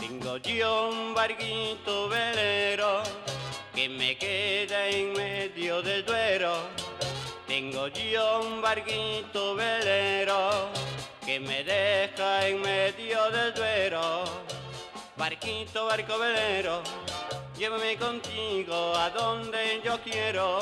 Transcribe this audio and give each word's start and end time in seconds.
Tengo 0.00 0.36
yo 0.38 0.90
un 0.90 1.14
barquito 1.14 2.08
velero 2.08 3.02
que 3.74 3.88
me 3.88 4.16
queda 4.16 4.88
en 4.88 5.12
medio 5.12 5.82
del 5.82 6.04
duero. 6.04 6.54
Tengo 7.46 7.88
yo 7.88 8.40
un 8.40 8.62
barquito 8.62 9.54
velero 9.54 10.68
que 11.24 11.40
me 11.40 11.64
deja 11.64 12.46
en 12.46 12.60
medio 12.62 13.30
del 13.30 13.52
duero. 13.54 14.24
Barquito, 15.16 15.86
barco 15.86 16.16
velero, 16.18 16.80
llévame 17.58 17.96
contigo 17.96 18.94
a 18.94 19.10
donde 19.10 19.80
yo 19.84 19.98
quiero. 20.02 20.60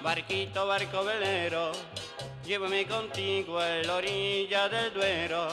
Barquito, 0.00 0.66
barco 0.66 1.04
velero, 1.04 1.72
llévame 2.44 2.86
contigo 2.86 3.58
a 3.58 3.68
la 3.84 3.96
orilla 3.96 4.68
del 4.68 4.94
Duero. 4.94 5.48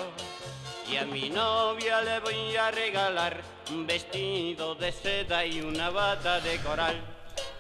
Y 0.90 0.96
a 0.96 1.06
mi 1.06 1.30
novia 1.30 2.02
le 2.02 2.20
voy 2.22 2.56
a 2.56 2.72
regalar 2.72 3.42
un 3.72 3.86
vestido 3.86 4.74
de 4.76 4.92
seda 4.94 5.46
y 5.46 5.60
una 5.60 5.90
bata 5.90 6.40
de 6.40 6.58
coral. 6.60 7.17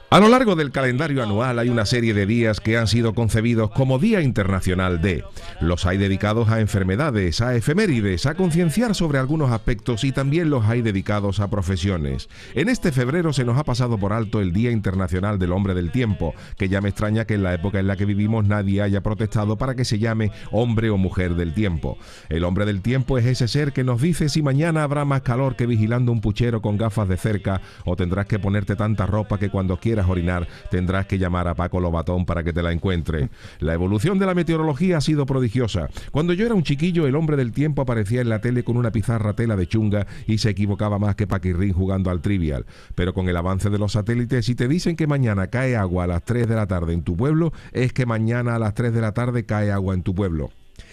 A 0.09 0.21
lo 0.21 0.29
largo 0.29 0.55
del 0.55 0.71
calendario 0.71 1.21
anual 1.21 1.59
hay 1.59 1.67
una 1.67 1.85
serie 1.85 2.13
de 2.13 2.25
días 2.25 2.61
que 2.61 2.77
han 2.77 2.87
sido 2.87 3.13
concebidos 3.13 3.71
como 3.71 3.99
Día 3.99 4.21
Internacional 4.21 5.01
de. 5.01 5.25
Los 5.59 5.85
hay 5.85 5.97
dedicados 5.97 6.47
a 6.47 6.61
enfermedades, 6.61 7.41
a 7.41 7.57
efemérides, 7.57 8.25
a 8.25 8.35
concienciar 8.35 8.95
sobre 8.95 9.17
algunos 9.17 9.51
aspectos 9.51 10.05
y 10.05 10.13
también 10.13 10.49
los 10.49 10.63
hay 10.63 10.81
dedicados 10.81 11.41
a 11.41 11.49
profesiones. 11.49 12.29
En 12.55 12.69
este 12.69 12.93
febrero 12.93 13.33
se 13.33 13.43
nos 13.43 13.57
ha 13.57 13.65
pasado 13.65 13.97
por 13.97 14.13
alto 14.13 14.39
el 14.39 14.53
Día 14.53 14.71
Internacional 14.71 15.39
del 15.39 15.51
Hombre 15.51 15.73
del 15.73 15.91
Tiempo, 15.91 16.33
que 16.55 16.69
ya 16.69 16.79
me 16.79 16.87
extraña 16.87 17.25
que 17.25 17.33
en 17.33 17.43
la 17.43 17.53
época 17.53 17.77
en 17.77 17.87
la 17.87 17.97
que 17.97 18.05
vivimos 18.05 18.45
nadie 18.45 18.81
haya 18.81 19.03
protestado 19.03 19.57
para 19.57 19.75
que 19.75 19.83
se 19.83 19.99
llame 19.99 20.31
hombre 20.51 20.89
o 20.89 20.95
mujer 20.95 21.35
del 21.35 21.53
tiempo. 21.53 21.97
El 22.29 22.45
hombre 22.45 22.65
del 22.65 22.81
tiempo 22.81 23.17
es 23.17 23.25
ese 23.25 23.49
ser 23.49 23.73
que 23.73 23.83
nos 23.83 24.01
dice 24.01 24.29
si 24.29 24.41
mañana 24.41 24.83
habrá 24.83 25.03
más 25.03 25.23
calor 25.23 25.57
que 25.57 25.65
vigilando 25.65 26.13
un 26.13 26.21
puchero 26.21 26.61
con 26.61 26.77
gafas 26.77 27.09
de 27.09 27.17
cerca 27.17 27.59
o 27.83 27.97
tendrás 27.97 28.25
que 28.27 28.39
ponerte 28.39 28.77
tanta 28.77 29.05
ropa 29.05 29.37
que 29.37 29.49
cuando 29.49 29.75
quieras 29.75 29.96
orinar, 30.05 30.47
tendrás 30.69 31.07
que 31.07 31.17
llamar 31.17 31.47
a 31.47 31.55
Paco 31.55 31.79
Lobatón 31.79 32.25
para 32.25 32.43
que 32.43 32.53
te 32.53 32.61
la 32.61 32.71
encuentre. 32.71 33.29
La 33.59 33.73
evolución 33.73 34.19
de 34.19 34.25
la 34.25 34.35
meteorología 34.35 34.97
ha 34.97 35.01
sido 35.01 35.25
prodigiosa. 35.25 35.89
Cuando 36.11 36.33
yo 36.33 36.45
era 36.45 36.53
un 36.53 36.63
chiquillo, 36.63 37.07
el 37.07 37.15
hombre 37.15 37.37
del 37.37 37.53
tiempo 37.53 37.81
aparecía 37.81 38.21
en 38.21 38.29
la 38.29 38.41
tele 38.41 38.63
con 38.63 38.77
una 38.77 38.91
pizarra 38.91 39.33
tela 39.33 39.55
de 39.55 39.67
chunga 39.67 40.05
y 40.27 40.37
se 40.37 40.49
equivocaba 40.49 40.99
más 40.99 41.15
que 41.15 41.25
Paquirrín 41.25 41.73
jugando 41.73 42.09
al 42.09 42.21
trivial. 42.21 42.65
Pero 42.93 43.13
con 43.13 43.29
el 43.29 43.37
avance 43.37 43.69
de 43.69 43.79
los 43.79 43.93
satélites, 43.93 44.45
si 44.45 44.55
te 44.55 44.67
dicen 44.67 44.95
que 44.95 45.07
mañana 45.07 45.47
cae 45.47 45.75
agua 45.75 46.03
a 46.03 46.07
las 46.07 46.23
3 46.23 46.47
de 46.47 46.55
la 46.55 46.67
tarde 46.67 46.93
en 46.93 47.03
tu 47.03 47.15
pueblo, 47.15 47.53
es 47.71 47.93
que 47.93 48.05
mañana 48.05 48.55
a 48.55 48.59
las 48.59 48.73
3 48.73 48.93
de 48.93 49.01
la 49.01 49.13
tarde 49.13 49.45
cae 49.45 49.71
agua 49.71 49.93
en 49.93 50.03
tu 50.03 50.13
pueblo. 50.13 50.51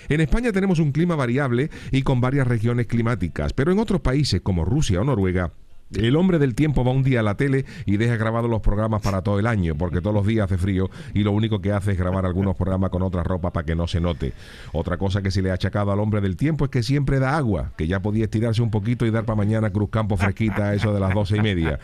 En 0.08 0.20
España 0.20 0.52
tenemos 0.52 0.78
un 0.78 0.92
clima 0.92 1.16
variable 1.16 1.70
y 1.90 2.02
con 2.02 2.20
varias 2.20 2.46
regiones 2.46 2.86
climáticas, 2.86 3.52
pero 3.52 3.72
en 3.72 3.78
otros 3.78 4.00
países 4.00 4.40
como 4.42 4.64
Rusia 4.64 5.00
o 5.00 5.04
Noruega 5.04 5.52
el 5.92 6.16
hombre 6.16 6.38
del 6.38 6.54
tiempo 6.54 6.84
va 6.84 6.92
un 6.92 7.02
día 7.02 7.20
a 7.20 7.22
la 7.22 7.36
tele 7.36 7.64
y 7.86 7.96
deja 7.96 8.16
grabados 8.16 8.50
los 8.50 8.60
programas 8.60 9.02
para 9.02 9.22
todo 9.22 9.38
el 9.38 9.46
año, 9.46 9.74
porque 9.76 10.00
todos 10.00 10.14
los 10.14 10.26
días 10.26 10.44
hace 10.46 10.58
frío 10.58 10.90
y 11.12 11.22
lo 11.22 11.32
único 11.32 11.60
que 11.60 11.72
hace 11.72 11.92
es 11.92 11.98
grabar 11.98 12.26
algunos 12.26 12.56
programas 12.56 12.90
con 12.90 13.02
otra 13.02 13.22
ropa 13.22 13.52
para 13.52 13.64
que 13.64 13.74
no 13.74 13.86
se 13.86 14.00
note. 14.00 14.32
Otra 14.72 14.96
cosa 14.96 15.22
que 15.22 15.30
se 15.30 15.42
le 15.42 15.50
ha 15.50 15.54
achacado 15.54 15.92
al 15.92 16.00
hombre 16.00 16.20
del 16.20 16.36
tiempo 16.36 16.64
es 16.64 16.70
que 16.70 16.82
siempre 16.82 17.18
da 17.18 17.36
agua, 17.36 17.72
que 17.76 17.86
ya 17.86 18.00
podía 18.00 18.24
estirarse 18.24 18.62
un 18.62 18.70
poquito 18.70 19.06
y 19.06 19.10
dar 19.10 19.24
para 19.24 19.36
mañana 19.36 19.70
Cruz 19.70 19.90
Campo 19.90 20.16
fresquita 20.16 20.68
a 20.68 20.74
eso 20.74 20.92
de 20.92 21.00
las 21.00 21.14
doce 21.14 21.36
y 21.36 21.40
media. 21.40 21.78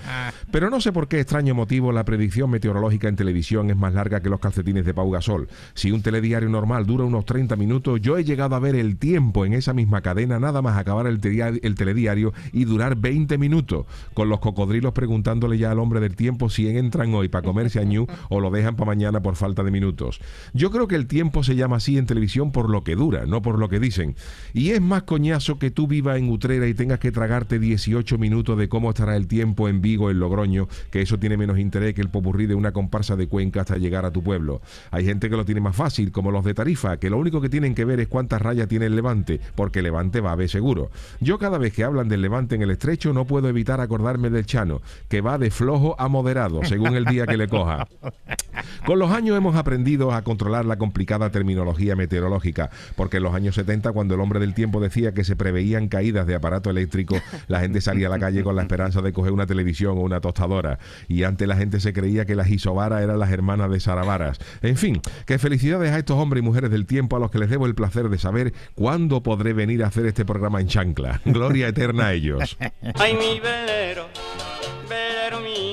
Pero 0.50 0.70
no 0.70 0.80
sé 0.80 0.92
por 0.92 1.08
qué 1.08 1.20
extraño 1.20 1.54
motivo 1.54 1.92
la 1.92 2.04
predicción 2.04 2.50
meteorológica 2.50 3.08
en 3.08 3.16
televisión 3.16 3.70
es 3.70 3.76
más 3.76 3.94
larga 3.94 4.20
que 4.20 4.28
los 4.28 4.40
calcetines 4.40 4.84
de 4.84 4.94
Pau 4.94 5.10
Gasol. 5.10 5.48
Si 5.74 5.92
un 5.92 6.02
telediario 6.02 6.48
normal 6.48 6.86
dura 6.86 7.04
unos 7.04 7.24
30 7.24 7.56
minutos, 7.56 8.00
yo 8.00 8.18
he 8.18 8.24
llegado 8.24 8.56
a 8.56 8.60
ver 8.60 8.74
el 8.74 8.96
tiempo 8.96 9.44
en 9.44 9.52
esa 9.52 9.72
misma 9.72 10.00
cadena 10.00 10.40
nada 10.40 10.62
más 10.62 10.76
acabar 10.76 11.06
el, 11.06 11.20
el 11.62 11.74
telediario 11.74 12.32
y 12.52 12.64
durar 12.64 12.96
20 12.96 13.38
minutos 13.38 13.86
con 14.14 14.28
los 14.28 14.40
cocodrilos 14.40 14.92
preguntándole 14.92 15.58
ya 15.58 15.70
al 15.70 15.78
hombre 15.78 16.00
del 16.00 16.16
tiempo 16.16 16.50
si 16.50 16.68
entran 16.68 17.14
hoy 17.14 17.28
para 17.28 17.44
comerse 17.44 17.80
a 17.80 17.84
ñu 17.84 18.06
o 18.28 18.40
lo 18.40 18.50
dejan 18.50 18.76
para 18.76 18.86
mañana 18.86 19.20
por 19.20 19.36
falta 19.36 19.62
de 19.62 19.70
minutos. 19.70 20.20
Yo 20.52 20.70
creo 20.70 20.88
que 20.88 20.96
el 20.96 21.06
tiempo 21.06 21.42
se 21.42 21.56
llama 21.56 21.76
así 21.76 21.98
en 21.98 22.06
televisión 22.06 22.52
por 22.52 22.70
lo 22.70 22.84
que 22.84 22.96
dura, 22.96 23.26
no 23.26 23.42
por 23.42 23.58
lo 23.58 23.68
que 23.68 23.80
dicen. 23.80 24.16
Y 24.52 24.70
es 24.70 24.80
más 24.80 25.02
coñazo 25.04 25.58
que 25.58 25.70
tú 25.70 25.86
vivas 25.86 26.18
en 26.18 26.30
Utrera 26.30 26.66
y 26.66 26.74
tengas 26.74 26.98
que 26.98 27.12
tragarte 27.12 27.58
18 27.58 28.18
minutos 28.18 28.58
de 28.58 28.68
cómo 28.68 28.90
estará 28.90 29.16
el 29.16 29.26
tiempo 29.26 29.68
en 29.68 29.80
Vigo, 29.80 30.10
en 30.10 30.18
Logroño, 30.20 30.68
que 30.90 31.02
eso 31.02 31.18
tiene 31.18 31.36
menos 31.36 31.58
interés 31.58 31.94
que 31.94 32.00
el 32.00 32.10
popurrí 32.10 32.46
de 32.46 32.54
una 32.54 32.72
comparsa 32.72 33.16
de 33.16 33.28
Cuenca 33.28 33.60
hasta 33.60 33.76
llegar 33.76 34.04
a 34.04 34.12
tu 34.12 34.22
pueblo. 34.22 34.60
Hay 34.90 35.04
gente 35.04 35.30
que 35.30 35.36
lo 35.36 35.44
tiene 35.44 35.60
más 35.60 35.76
fácil, 35.76 36.12
como 36.12 36.30
los 36.30 36.44
de 36.44 36.54
Tarifa, 36.54 36.98
que 36.98 37.10
lo 37.10 37.18
único 37.18 37.40
que 37.40 37.48
tienen 37.48 37.74
que 37.74 37.84
ver 37.84 38.00
es 38.00 38.08
cuántas 38.08 38.42
rayas 38.42 38.68
tiene 38.68 38.86
el 38.86 38.96
Levante, 38.96 39.40
porque 39.54 39.82
Levante 39.82 40.20
va 40.20 40.32
a 40.32 40.36
ver 40.36 40.48
seguro. 40.48 40.90
Yo 41.20 41.38
cada 41.38 41.58
vez 41.58 41.72
que 41.72 41.84
hablan 41.84 42.08
del 42.08 42.22
Levante 42.22 42.54
en 42.54 42.62
el 42.62 42.70
estrecho 42.70 43.12
no 43.12 43.26
puedo 43.26 43.48
evitar 43.48 43.79
acordarme 43.80 44.30
del 44.30 44.46
Chano, 44.46 44.80
que 45.08 45.20
va 45.20 45.38
de 45.38 45.50
flojo 45.50 45.96
a 45.98 46.08
moderado, 46.08 46.64
según 46.64 46.96
el 46.96 47.04
día 47.04 47.26
que 47.26 47.36
le 47.36 47.48
coja. 47.48 47.86
Con 48.86 48.98
los 48.98 49.10
años 49.10 49.36
hemos 49.36 49.56
aprendido 49.56 50.12
a 50.12 50.22
controlar 50.22 50.64
la 50.64 50.76
complicada 50.76 51.30
terminología 51.30 51.96
meteorológica, 51.96 52.70
porque 52.96 53.18
en 53.18 53.24
los 53.24 53.34
años 53.34 53.54
70, 53.54 53.92
cuando 53.92 54.14
el 54.14 54.20
hombre 54.20 54.40
del 54.40 54.54
tiempo 54.54 54.80
decía 54.80 55.12
que 55.12 55.24
se 55.24 55.36
preveían 55.36 55.88
caídas 55.88 56.26
de 56.26 56.34
aparato 56.34 56.70
eléctrico, 56.70 57.16
la 57.48 57.60
gente 57.60 57.80
salía 57.80 58.06
a 58.06 58.10
la 58.10 58.18
calle 58.18 58.42
con 58.42 58.56
la 58.56 58.62
esperanza 58.62 59.02
de 59.02 59.12
coger 59.12 59.32
una 59.32 59.46
televisión 59.46 59.98
o 59.98 60.00
una 60.00 60.20
tostadora. 60.20 60.78
Y 61.08 61.24
antes 61.24 61.46
la 61.46 61.56
gente 61.56 61.80
se 61.80 61.92
creía 61.92 62.24
que 62.24 62.34
las 62.34 62.48
isobaras 62.48 63.02
eran 63.02 63.18
las 63.18 63.30
hermanas 63.30 63.70
de 63.70 63.80
Saravaras. 63.80 64.38
En 64.62 64.76
fin, 64.76 65.00
que 65.26 65.38
felicidades 65.38 65.92
a 65.92 65.98
estos 65.98 66.16
hombres 66.16 66.42
y 66.42 66.46
mujeres 66.46 66.70
del 66.70 66.86
tiempo 66.86 67.16
a 67.16 67.20
los 67.20 67.30
que 67.30 67.38
les 67.38 67.50
debo 67.50 67.66
el 67.66 67.74
placer 67.74 68.08
de 68.08 68.18
saber 68.18 68.52
cuándo 68.74 69.22
podré 69.22 69.52
venir 69.52 69.84
a 69.84 69.88
hacer 69.88 70.06
este 70.06 70.24
programa 70.24 70.60
en 70.60 70.68
chancla. 70.68 71.20
Gloria 71.24 71.68
eterna 71.68 72.08
a 72.08 72.12
ellos. 72.14 72.56
Ay, 72.94 73.14
mi 73.14 73.40